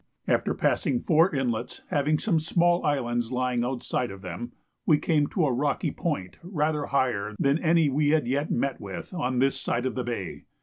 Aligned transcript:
After 0.27 0.55
passing 0.55 0.99
four 1.03 1.29
inlets 1.29 1.83
having 1.91 2.17
some 2.17 2.39
small 2.39 2.83
islands 2.83 3.31
lying 3.31 3.63
outside 3.63 4.09
of 4.09 4.23
them, 4.23 4.51
we 4.83 4.97
came 4.97 5.27
to 5.27 5.45
a 5.45 5.53
rocky 5.53 5.91
point 5.91 6.37
rather 6.41 6.87
higher 6.87 7.35
than 7.37 7.59
any 7.59 7.87
we 7.87 8.09
had 8.09 8.25
yet 8.27 8.49
met 8.49 8.81
with 8.81 9.13
on 9.13 9.37
this 9.37 9.61
side 9.61 9.85
of 9.85 9.93
the 9.93 10.03
bay. 10.03 10.45